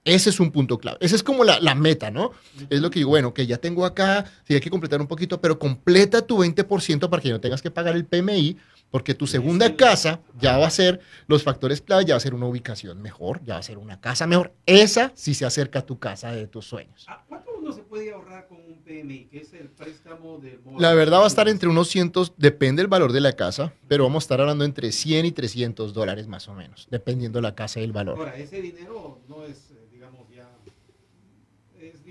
Ese 0.03 0.31
es 0.31 0.39
un 0.39 0.51
punto 0.51 0.79
clave. 0.79 0.97
Esa 0.99 1.15
es 1.15 1.21
como 1.21 1.43
la, 1.43 1.59
la, 1.59 1.75
meta, 1.75 2.09
¿no? 2.09 2.31
Es 2.71 2.81
lo 2.81 2.89
que 2.89 2.99
digo, 2.99 3.11
bueno, 3.11 3.35
que 3.35 3.45
ya 3.45 3.57
tengo 3.57 3.85
acá, 3.85 4.25
sí 4.47 4.55
hay 4.55 4.59
que 4.59 4.71
completar 4.71 4.99
un 4.99 5.05
poquito, 5.05 5.39
pero 5.39 5.59
completa 5.59 6.25
tu 6.25 6.39
20% 6.39 7.07
para 7.07 7.21
que 7.21 7.29
no 7.29 7.39
tengas 7.39 7.61
que 7.61 7.69
pagar 7.69 7.95
el 7.95 8.05
PMI, 8.05 8.57
porque 8.91 9.15
tu 9.15 9.25
segunda 9.25 9.75
casa 9.75 10.19
ya 10.39 10.57
va 10.57 10.67
a 10.67 10.69
ser, 10.69 10.99
los 11.27 11.43
factores 11.43 11.81
clave, 11.81 12.05
ya 12.05 12.13
va 12.13 12.17
a 12.17 12.21
ser 12.21 12.33
una 12.33 12.45
ubicación 12.45 13.01
mejor, 13.01 13.43
ya 13.43 13.55
va 13.55 13.59
a 13.61 13.63
ser 13.63 13.77
una 13.77 13.99
casa 13.99 14.27
mejor. 14.27 14.53
Esa 14.65 15.11
sí 15.15 15.33
se 15.33 15.45
acerca 15.45 15.79
a 15.79 15.85
tu 15.85 15.97
casa 15.97 16.31
de 16.31 16.47
tus 16.47 16.65
sueños. 16.65 17.07
¿Cuánto 17.27 17.51
uno 17.57 17.71
se 17.71 17.81
puede 17.81 18.11
ahorrar 18.11 18.47
con 18.47 18.57
un 18.57 18.81
PMI, 18.83 19.25
que 19.25 19.39
es 19.39 19.53
el 19.53 19.69
préstamo 19.69 20.37
del 20.37 20.59
La 20.77 20.93
verdad 20.93 21.19
va 21.19 21.23
a 21.23 21.27
estar 21.27 21.47
entre 21.47 21.69
unos 21.69 21.87
cientos, 21.87 22.33
depende 22.37 22.81
del 22.81 22.87
valor 22.87 23.13
de 23.13 23.21
la 23.21 23.33
casa, 23.33 23.73
pero 23.87 24.03
vamos 24.03 24.23
a 24.23 24.25
estar 24.25 24.41
hablando 24.41 24.65
entre 24.65 24.91
100 24.91 25.25
y 25.25 25.31
300 25.31 25.93
dólares 25.93 26.27
más 26.27 26.47
o 26.47 26.53
menos, 26.53 26.87
dependiendo 26.91 27.39
de 27.39 27.43
la 27.43 27.55
casa 27.55 27.79
y 27.79 27.83
el 27.83 27.93
valor. 27.93 28.19
Ahora, 28.19 28.35
ese 28.35 28.61
dinero 28.61 29.19
no 29.27 29.45
es 29.45 29.71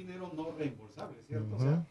dinero 0.00 0.32
no 0.34 0.52
reembolsable, 0.56 1.16
¿cierto? 1.26 1.84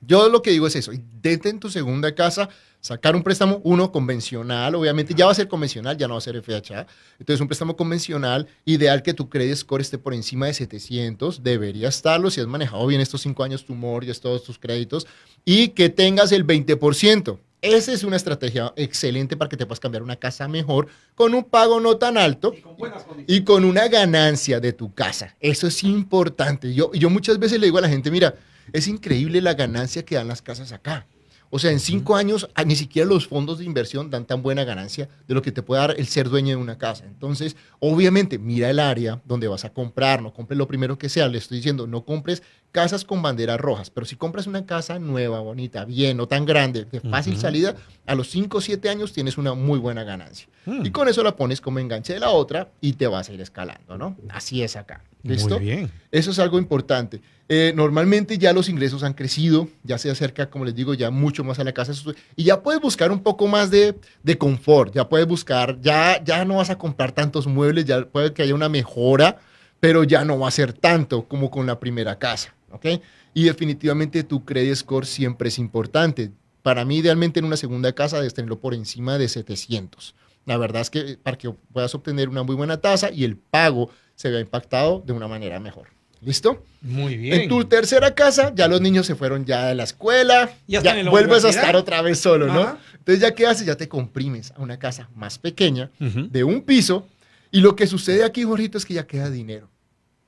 Yo 0.00 0.28
lo 0.28 0.42
que 0.42 0.50
digo 0.50 0.66
es 0.66 0.76
eso, 0.76 0.92
dete 1.20 1.48
en 1.48 1.60
tu 1.60 1.70
segunda 1.70 2.14
casa, 2.14 2.48
sacar 2.80 3.16
un 3.16 3.22
préstamo, 3.22 3.60
uno 3.64 3.90
convencional, 3.90 4.74
obviamente 4.74 5.14
ya 5.14 5.26
va 5.26 5.32
a 5.32 5.34
ser 5.34 5.48
convencional, 5.48 5.96
ya 5.96 6.06
no 6.06 6.14
va 6.14 6.18
a 6.18 6.22
ser 6.22 6.40
FHA, 6.40 6.86
entonces 7.18 7.40
un 7.40 7.48
préstamo 7.48 7.76
convencional, 7.76 8.46
ideal 8.64 9.02
que 9.02 9.14
tu 9.14 9.28
credit 9.28 9.56
score 9.56 9.82
esté 9.82 9.98
por 9.98 10.14
encima 10.14 10.46
de 10.46 10.54
700, 10.54 11.42
debería 11.42 11.88
estarlo 11.88 12.30
si 12.30 12.40
has 12.40 12.46
manejado 12.46 12.86
bien 12.86 13.00
estos 13.00 13.22
cinco 13.22 13.42
años 13.42 13.64
tu 13.64 13.74
mortgage, 13.74 14.20
todos 14.20 14.44
tus 14.44 14.58
créditos, 14.58 15.06
y 15.44 15.68
que 15.68 15.88
tengas 15.88 16.32
el 16.32 16.46
20%. 16.46 17.38
Esa 17.60 17.92
es 17.92 18.04
una 18.04 18.14
estrategia 18.14 18.72
excelente 18.76 19.36
para 19.36 19.48
que 19.48 19.56
te 19.56 19.66
puedas 19.66 19.80
cambiar 19.80 20.04
una 20.04 20.14
casa 20.14 20.46
mejor 20.46 20.86
con 21.16 21.34
un 21.34 21.42
pago 21.42 21.80
no 21.80 21.96
tan 21.96 22.16
alto 22.16 22.54
Y 22.54 22.60
con 22.62 23.24
y 23.26 23.42
con 23.42 23.64
una 23.64 23.88
ganancia 23.88 24.60
de 24.60 24.72
tu 24.72 24.94
casa. 24.94 25.34
Eso 25.40 25.66
es 25.66 25.82
importante. 25.82 26.72
Yo, 26.72 26.92
yo 26.92 27.10
muchas 27.10 27.40
veces 27.40 27.58
le 27.58 27.66
digo 27.66 27.78
a 27.78 27.80
la 27.80 27.88
gente, 27.88 28.12
mira, 28.12 28.36
es 28.72 28.86
increíble 28.86 29.40
la 29.40 29.54
ganancia 29.54 30.04
que 30.04 30.14
dan 30.14 30.28
las 30.28 30.40
casas 30.40 30.70
acá. 30.70 31.06
O 31.50 31.58
sea, 31.58 31.70
en 31.70 31.80
cinco 31.80 32.16
años 32.16 32.48
ah, 32.54 32.64
ni 32.64 32.76
siquiera 32.76 33.08
los 33.08 33.26
fondos 33.26 33.58
de 33.58 33.64
inversión 33.64 34.10
dan 34.10 34.26
tan 34.26 34.42
buena 34.42 34.64
ganancia 34.64 35.08
de 35.26 35.34
lo 35.34 35.42
que 35.42 35.52
te 35.52 35.62
puede 35.62 35.80
dar 35.80 35.94
el 35.98 36.06
ser 36.06 36.28
dueño 36.28 36.50
de 36.50 36.62
una 36.62 36.78
casa. 36.78 37.04
Entonces, 37.06 37.56
obviamente, 37.80 38.38
mira 38.38 38.68
el 38.70 38.78
área 38.78 39.20
donde 39.24 39.48
vas 39.48 39.64
a 39.64 39.72
comprar, 39.72 40.22
no 40.22 40.32
compres 40.32 40.58
lo 40.58 40.68
primero 40.68 40.98
que 40.98 41.08
sea. 41.08 41.28
Le 41.28 41.38
estoy 41.38 41.58
diciendo, 41.58 41.86
no 41.86 42.04
compres 42.04 42.42
casas 42.72 43.04
con 43.04 43.22
banderas 43.22 43.58
rojas, 43.60 43.90
pero 43.90 44.06
si 44.06 44.16
compras 44.16 44.46
una 44.46 44.66
casa 44.66 44.98
nueva, 44.98 45.40
bonita, 45.40 45.84
bien, 45.84 46.16
no 46.16 46.28
tan 46.28 46.44
grande, 46.44 46.84
de 46.84 47.00
fácil 47.00 47.38
salida, 47.38 47.74
a 48.06 48.14
los 48.14 48.30
5 48.30 48.58
o 48.58 48.60
7 48.60 48.88
años 48.88 49.12
tienes 49.12 49.38
una 49.38 49.54
muy 49.54 49.78
buena 49.78 50.04
ganancia. 50.04 50.48
Hmm. 50.66 50.84
Y 50.84 50.90
con 50.90 51.08
eso 51.08 51.22
la 51.22 51.36
pones 51.36 51.60
como 51.60 51.78
enganche 51.78 52.12
de 52.12 52.20
la 52.20 52.30
otra 52.30 52.68
y 52.80 52.92
te 52.92 53.06
vas 53.06 53.28
a 53.28 53.32
ir 53.32 53.40
escalando, 53.40 53.96
¿no? 53.96 54.16
Así 54.28 54.62
es 54.62 54.76
acá. 54.76 55.02
¿Listo? 55.22 55.56
Muy 55.56 55.64
bien. 55.64 55.90
Eso 56.12 56.30
es 56.30 56.38
algo 56.38 56.58
importante. 56.58 57.20
Eh, 57.48 57.72
normalmente 57.74 58.36
ya 58.36 58.52
los 58.52 58.68
ingresos 58.68 59.02
han 59.02 59.14
crecido, 59.14 59.68
ya 59.82 59.96
se 59.96 60.10
acerca, 60.10 60.50
como 60.50 60.66
les 60.66 60.74
digo, 60.74 60.92
ya 60.92 61.10
mucho 61.10 61.44
más 61.44 61.58
a 61.58 61.64
la 61.64 61.72
casa 61.72 61.92
y 62.36 62.44
ya 62.44 62.62
puedes 62.62 62.80
buscar 62.80 63.10
un 63.10 63.22
poco 63.22 63.46
más 63.46 63.70
de, 63.70 63.98
de 64.22 64.36
confort, 64.36 64.94
ya 64.94 65.08
puedes 65.08 65.26
buscar, 65.26 65.80
ya, 65.80 66.22
ya 66.22 66.44
no 66.44 66.56
vas 66.56 66.68
a 66.68 66.76
comprar 66.76 67.12
tantos 67.12 67.46
muebles, 67.46 67.86
ya 67.86 68.04
puede 68.04 68.34
que 68.34 68.42
haya 68.42 68.54
una 68.54 68.68
mejora, 68.68 69.38
pero 69.80 70.04
ya 70.04 70.26
no 70.26 70.38
va 70.38 70.48
a 70.48 70.50
ser 70.50 70.74
tanto 70.74 71.26
como 71.26 71.50
con 71.50 71.66
la 71.66 71.80
primera 71.80 72.18
casa, 72.18 72.54
¿ok? 72.70 72.86
Y 73.34 73.44
definitivamente 73.44 74.24
tu 74.24 74.44
credit 74.44 74.74
score 74.74 75.06
siempre 75.06 75.48
es 75.48 75.58
importante. 75.58 76.30
Para 76.62 76.84
mí, 76.84 76.98
idealmente 76.98 77.40
en 77.40 77.46
una 77.46 77.56
segunda 77.56 77.92
casa 77.92 78.18
debes 78.18 78.34
tenerlo 78.34 78.60
por 78.60 78.74
encima 78.74 79.18
de 79.18 79.28
700. 79.28 80.14
La 80.44 80.56
verdad 80.56 80.82
es 80.82 80.90
que 80.90 81.18
para 81.22 81.36
que 81.36 81.50
puedas 81.72 81.94
obtener 81.94 82.28
una 82.28 82.42
muy 82.42 82.56
buena 82.56 82.80
tasa 82.80 83.10
y 83.10 83.24
el 83.24 83.36
pago 83.36 83.90
se 84.14 84.30
vea 84.30 84.40
impactado 84.40 85.02
de 85.06 85.12
una 85.12 85.28
manera 85.28 85.60
mejor. 85.60 85.88
¿Listo? 86.20 86.64
Muy 86.80 87.16
bien. 87.16 87.42
En 87.42 87.48
tu 87.48 87.64
tercera 87.66 88.14
casa, 88.14 88.52
ya 88.54 88.66
los 88.66 88.80
niños 88.80 89.06
se 89.06 89.14
fueron 89.14 89.44
ya 89.44 89.66
de 89.66 89.74
la 89.74 89.84
escuela, 89.84 90.50
Ya 90.66 90.82
ya, 90.82 91.08
vuelves 91.08 91.44
a 91.44 91.50
estar 91.50 91.76
otra 91.76 92.02
vez 92.02 92.18
solo, 92.18 92.46
¿no? 92.48 92.62
Ajá. 92.62 92.78
Entonces, 92.94 93.20
¿ya 93.20 93.34
qué 93.34 93.46
haces? 93.46 93.66
Ya 93.66 93.76
te 93.76 93.88
comprimes 93.88 94.52
a 94.56 94.60
una 94.60 94.78
casa 94.78 95.08
más 95.14 95.38
pequeña, 95.38 95.90
de 95.98 96.44
un 96.44 96.62
piso, 96.62 97.06
y 97.50 97.60
lo 97.60 97.76
que 97.76 97.86
sucede 97.86 98.24
aquí, 98.24 98.42
Jorgito, 98.42 98.78
es 98.78 98.84
que 98.84 98.94
ya 98.94 99.06
queda 99.06 99.30
dinero. 99.30 99.70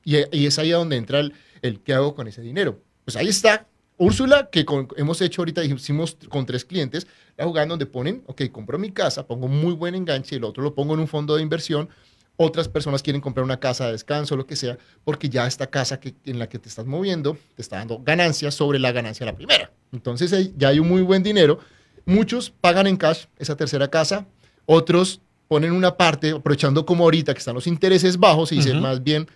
Y, 0.04 0.16
y 0.32 0.47
es 0.47 0.59
ahí 0.59 0.70
donde 0.70 0.97
entra 0.97 1.20
el, 1.20 1.35
el 1.62 1.81
qué 1.81 1.95
hago 1.95 2.14
con 2.14 2.29
ese 2.29 2.40
dinero. 2.43 2.81
Pues 3.05 3.17
ahí 3.17 3.29
está. 3.29 3.67
Úrsula, 3.97 4.49
que 4.50 4.64
con- 4.64 4.88
hemos 4.97 5.21
hecho 5.21 5.43
ahorita, 5.43 5.62
hicimos 5.62 6.17
con 6.31 6.47
tres 6.47 6.64
clientes, 6.64 7.07
la 7.37 7.45
jugada 7.45 7.67
donde 7.67 7.85
ponen, 7.87 8.23
ok, 8.26 8.43
compro 8.50 8.79
mi 8.79 8.90
casa, 8.93 9.26
pongo 9.26 9.47
muy 9.47 9.75
buen 9.75 9.95
enganche, 9.95 10.37
el 10.37 10.45
otro 10.45 10.62
lo 10.62 10.75
pongo 10.75 10.95
en 10.95 11.00
un 11.00 11.09
fondo 11.09 11.37
de 11.37 11.43
inversión, 11.43 11.88
otras 12.37 12.69
personas 12.69 13.02
quieren 13.02 13.21
comprar 13.21 13.45
una 13.45 13.61
casa 13.61 13.85
de 13.85 13.93
descanso, 13.93 14.37
lo 14.37 14.47
que 14.47 14.57
sea, 14.57 14.79
porque 15.05 15.29
ya 15.29 15.47
esta 15.47 15.67
casa 15.67 16.00
que, 16.00 16.14
en 16.25 16.38
la 16.38 16.49
que 16.49 16.59
te 16.59 16.71
estás 16.71 16.87
moviendo 16.87 17.37
te 17.55 17.61
está 17.61 17.76
dando 17.76 17.99
ganancias 18.02 18.55
sobre 18.55 18.79
la 18.79 18.90
ganancia 18.93 19.26
de 19.26 19.33
la 19.33 19.37
primera. 19.37 19.71
Entonces 19.93 20.52
ya 20.57 20.69
hay 20.69 20.79
un 20.79 20.88
muy 20.88 21.02
buen 21.02 21.23
dinero. 21.23 21.59
Muchos 22.07 22.49
pagan 22.50 22.87
en 22.87 22.97
cash 22.97 23.26
esa 23.38 23.55
tercera 23.57 23.88
casa, 23.88 24.26
otros 24.64 25.21
ponen 25.49 25.73
una 25.73 25.99
parte, 25.99 26.31
aprovechando 26.31 26.87
como 26.87 27.05
ahorita 27.05 27.35
que 27.35 27.38
están 27.40 27.55
los 27.55 27.67
intereses 27.67 28.17
bajos, 28.19 28.52
y 28.52 28.57
dicen 28.57 28.81
más 28.81 29.02
bien, 29.05 29.29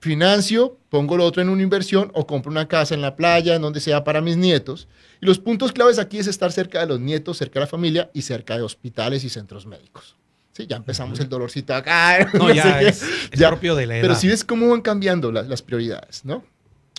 financio, 0.00 0.78
pongo 0.88 1.16
lo 1.16 1.24
otro 1.24 1.42
en 1.42 1.48
una 1.48 1.62
inversión 1.62 2.10
o 2.14 2.26
compro 2.26 2.50
una 2.50 2.68
casa 2.68 2.94
en 2.94 3.02
la 3.02 3.16
playa, 3.16 3.54
en 3.54 3.62
donde 3.62 3.80
sea 3.80 4.04
para 4.04 4.20
mis 4.20 4.36
nietos. 4.36 4.88
Y 5.20 5.26
los 5.26 5.38
puntos 5.38 5.72
claves 5.72 5.98
aquí 5.98 6.18
es 6.18 6.26
estar 6.26 6.52
cerca 6.52 6.80
de 6.80 6.86
los 6.86 7.00
nietos, 7.00 7.38
cerca 7.38 7.60
de 7.60 7.64
la 7.64 7.70
familia 7.70 8.10
y 8.12 8.22
cerca 8.22 8.56
de 8.56 8.62
hospitales 8.62 9.24
y 9.24 9.28
centros 9.28 9.66
médicos. 9.66 10.16
Sí, 10.52 10.66
ya 10.66 10.76
empezamos 10.76 11.20
el 11.20 11.28
dolorcito 11.28 11.74
acá. 11.74 12.30
No, 12.34 12.48
sé 12.48 12.54
ya 12.54 12.80
es, 12.80 13.02
es 13.30 13.38
Ya, 13.38 13.48
propio 13.48 13.74
de 13.74 13.86
la 13.86 13.96
edad. 13.96 14.02
Pero 14.02 14.14
si 14.14 14.28
ves 14.28 14.44
cómo 14.44 14.70
van 14.70 14.80
cambiando 14.80 15.30
las, 15.30 15.46
las 15.48 15.62
prioridades, 15.62 16.24
¿no? 16.24 16.44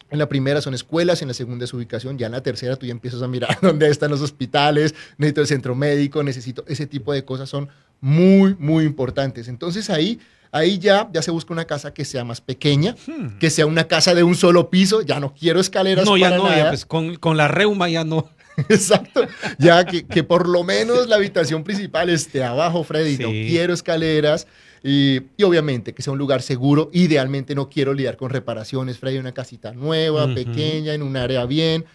En 0.09 0.19
la 0.19 0.29
primera 0.29 0.61
son 0.61 0.73
escuelas, 0.73 1.21
en 1.21 1.27
la 1.27 1.33
segunda 1.33 1.65
es 1.65 1.73
ubicación, 1.73 2.17
ya 2.17 2.27
en 2.27 2.31
la 2.31 2.41
tercera 2.41 2.77
tú 2.77 2.85
ya 2.85 2.91
empiezas 2.91 3.21
a 3.21 3.27
mirar 3.27 3.57
dónde 3.61 3.89
están 3.89 4.11
los 4.11 4.21
hospitales, 4.21 4.95
necesito 5.17 5.41
el 5.41 5.47
centro 5.47 5.75
médico, 5.75 6.23
necesito 6.23 6.63
ese 6.67 6.87
tipo 6.87 7.11
de 7.11 7.25
cosas 7.25 7.49
son 7.49 7.67
muy, 7.99 8.55
muy 8.57 8.85
importantes. 8.85 9.47
Entonces 9.47 9.89
ahí, 9.89 10.19
ahí 10.51 10.79
ya, 10.79 11.09
ya 11.13 11.21
se 11.21 11.31
busca 11.31 11.53
una 11.53 11.65
casa 11.65 11.93
que 11.93 12.05
sea 12.05 12.23
más 12.23 12.41
pequeña, 12.41 12.95
Hmm. 13.07 13.37
que 13.39 13.49
sea 13.49 13.65
una 13.65 13.87
casa 13.87 14.13
de 14.15 14.23
un 14.23 14.35
solo 14.35 14.69
piso, 14.69 15.01
ya 15.01 15.19
no 15.19 15.33
quiero 15.33 15.59
escaleras 15.59 16.05
No, 16.05 16.17
ya 16.17 16.31
no, 16.37 16.47
ya 16.49 16.69
pues 16.69 16.85
con, 16.85 17.15
con 17.15 17.37
la 17.37 17.47
reuma 17.47 17.89
ya 17.89 18.03
no. 18.03 18.29
Exacto. 18.69 19.27
Ya 19.59 19.85
que, 19.85 20.07
que 20.07 20.23
por 20.23 20.47
lo 20.47 20.63
menos 20.63 21.07
la 21.07 21.17
habitación 21.17 21.63
principal 21.63 22.09
esté 22.09 22.43
abajo, 22.43 22.83
Freddy. 22.83 23.17
No 23.17 23.29
quiero 23.29 23.73
escaleras. 23.73 24.47
Y, 24.83 25.21
y 25.37 25.43
obviamente 25.43 25.93
que 25.93 26.01
sea 26.01 26.13
un 26.13 26.19
lugar 26.19 26.41
seguro. 26.41 26.89
Idealmente 26.93 27.53
no 27.53 27.69
quiero 27.69 27.93
lidiar 27.93 28.17
con 28.17 28.29
reparaciones, 28.31 28.97
Freddy. 28.97 29.17
Una 29.19 29.33
casita 29.33 29.73
nueva, 29.73 30.33
pequeña, 30.33 30.93
en 30.95 31.03
un 31.03 31.17
área 31.17 31.45
bien. 31.45 31.85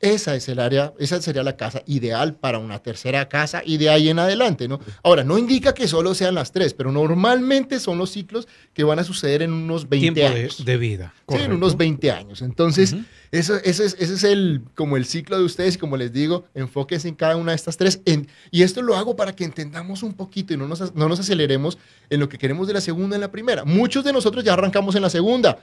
Esa 0.00 0.34
es 0.34 0.48
el 0.48 0.60
área, 0.60 0.94
esa 0.98 1.20
sería 1.20 1.42
la 1.42 1.58
casa 1.58 1.82
ideal 1.86 2.34
para 2.34 2.58
una 2.58 2.78
tercera 2.78 3.28
casa 3.28 3.62
y 3.64 3.76
de 3.76 3.90
ahí 3.90 4.08
en 4.08 4.18
adelante, 4.18 4.66
¿no? 4.66 4.80
Ahora, 5.02 5.24
no 5.24 5.36
indica 5.36 5.74
que 5.74 5.86
solo 5.86 6.14
sean 6.14 6.34
las 6.34 6.52
tres, 6.52 6.72
pero 6.72 6.90
normalmente 6.90 7.78
son 7.80 7.98
los 7.98 8.10
ciclos 8.10 8.48
que 8.72 8.82
van 8.82 8.98
a 8.98 9.04
suceder 9.04 9.42
en 9.42 9.52
unos 9.52 9.88
20 9.90 10.00
Tiempo 10.14 10.20
de, 10.34 10.40
años. 10.42 10.64
de 10.64 10.76
vida. 10.78 11.12
Sí, 11.28 11.36
en 11.36 11.52
unos 11.52 11.76
20 11.76 12.10
años. 12.12 12.40
Entonces, 12.40 12.94
Ujú. 12.94 13.02
eso, 13.30 13.56
eso 13.62 13.84
es, 13.84 13.94
ese 13.98 14.14
es 14.14 14.24
el, 14.24 14.62
como 14.74 14.96
el 14.96 15.04
ciclo 15.04 15.36
de 15.38 15.44
ustedes 15.44 15.76
como 15.76 15.98
les 15.98 16.12
digo, 16.14 16.44
enfóquense 16.54 17.06
en 17.06 17.14
cada 17.14 17.36
una 17.36 17.52
de 17.52 17.56
estas 17.56 17.76
tres. 17.76 18.00
En- 18.06 18.26
y 18.50 18.62
esto 18.62 18.80
lo 18.80 18.96
hago 18.96 19.16
para 19.16 19.36
que 19.36 19.44
entendamos 19.44 20.02
un 20.02 20.14
poquito 20.14 20.54
y 20.54 20.56
no 20.56 20.66
nos, 20.66 20.94
no 20.94 21.08
nos 21.10 21.20
aceleremos 21.20 21.76
en 22.08 22.20
lo 22.20 22.28
que 22.30 22.38
queremos 22.38 22.66
de 22.66 22.72
la 22.72 22.80
segunda 22.80 23.16
en 23.16 23.20
la 23.20 23.30
primera. 23.30 23.66
Muchos 23.66 24.02
de 24.02 24.14
nosotros 24.14 24.42
ya 24.44 24.54
arrancamos 24.54 24.94
en 24.94 25.02
la 25.02 25.10
segunda. 25.10 25.58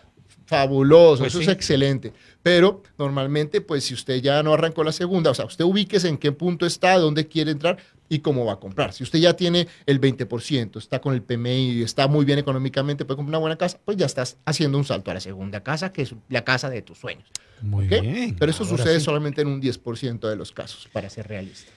Fabuloso, 0.46 1.24
Pues 1.24 1.34
eso 1.34 1.40
sí. 1.40 1.46
es 1.46 1.52
excelente. 1.54 2.14
Pero 2.42 2.82
normalmente, 2.98 3.60
pues 3.62 3.84
si 3.84 3.94
usted 3.94 4.22
ya 4.22 4.42
no 4.44 4.54
arrancó 4.54 4.84
la 4.84 4.92
segunda, 4.94 5.32
o 5.32 5.34
sea, 5.34 5.46
usted 5.46 5.66
ubíquese 5.66 6.08
en 6.08 6.18
qué 6.18 6.32
punto 6.32 6.66
está, 6.66 6.98
dónde 6.98 7.28
quiere 7.28 7.52
entrar 7.52 7.78
y 8.10 8.20
cómo 8.20 8.46
va 8.46 8.54
a 8.54 8.60
comprar. 8.60 8.94
Si 8.94 9.04
usted 9.04 9.20
ya 9.20 9.34
tiene 9.34 9.68
el 9.86 10.00
20%, 10.00 10.78
está 10.78 11.00
con 11.02 11.14
el 11.14 11.22
PMI 11.22 11.72
y 11.72 11.84
está 11.84 12.08
muy 12.08 12.24
bien 12.24 12.40
económicamente, 12.40 13.04
puede 13.04 13.18
comprar 13.18 13.32
una 13.32 13.40
buena 13.40 13.58
casa, 13.58 13.80
pues 13.84 13.98
ya 13.98 14.06
estás 14.06 14.38
haciendo 14.46 14.78
un 14.78 14.86
salto 14.86 15.12
a 15.12 15.16
la 15.16 15.20
segunda 15.20 15.62
casa, 15.62 15.92
que 15.92 16.04
es 16.04 16.16
la 16.30 16.46
casa 16.46 16.70
de 16.70 16.82
tus 16.82 16.98
sueños. 16.98 17.28
Muy 17.62 17.88
bien. 17.88 18.36
Pero 18.40 18.52
eso 18.52 18.64
sucede 18.64 19.00
sí. 19.00 19.06
solamente 19.06 19.42
en 19.42 19.48
un 19.50 19.62
10% 19.62 20.30
de 20.30 20.36
los 20.38 20.52
casos, 20.54 20.88
para 20.94 21.10
ser 21.10 21.28
realista. 21.28 21.72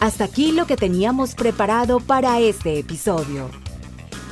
Hasta 0.00 0.24
aquí 0.24 0.52
lo 0.52 0.66
que 0.66 0.76
teníamos 0.76 1.34
preparado 1.34 2.00
para 2.00 2.40
este 2.40 2.78
episodio. 2.78 3.50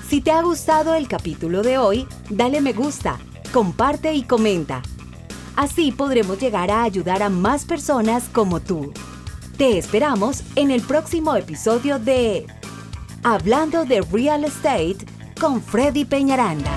Si 0.09 0.21
te 0.21 0.30
ha 0.30 0.42
gustado 0.42 0.95
el 0.95 1.09
capítulo 1.09 1.62
de 1.62 1.78
hoy, 1.78 2.06
dale 2.30 2.61
me 2.61 2.73
gusta, 2.73 3.18
comparte 3.52 4.12
y 4.14 4.23
comenta. 4.23 4.83
Así 5.56 5.90
podremos 5.90 6.38
llegar 6.38 6.70
a 6.70 6.82
ayudar 6.82 7.22
a 7.22 7.30
más 7.30 7.64
personas 7.64 8.28
como 8.30 8.60
tú. 8.60 8.92
Te 9.56 9.78
esperamos 9.78 10.42
en 10.54 10.70
el 10.70 10.82
próximo 10.82 11.34
episodio 11.34 11.98
de 11.98 12.46
Hablando 13.25 13.86
de 13.86 14.02
Real 14.02 14.44
Estate 14.44 14.98
con 15.40 15.62
Freddy 15.62 16.04
Peñaranda. 16.04 16.70